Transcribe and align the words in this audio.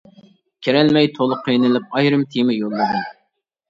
كىرەلمەي 0.67 1.11
تولا 1.19 1.39
قىينىلىپ، 1.45 1.97
ئايرىم 2.01 2.29
تېما 2.35 2.61
يوللىدىم. 2.61 3.11